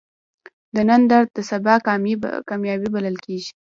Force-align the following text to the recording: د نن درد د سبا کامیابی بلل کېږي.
د 0.75 0.77
نن 0.89 1.01
درد 1.11 1.29
د 1.33 1.39
سبا 1.49 1.75
کامیابی 2.49 2.87
بلل 2.95 3.15
کېږي. 3.25 3.51